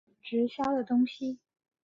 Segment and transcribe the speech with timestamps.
[0.23, 1.37] 直销的东西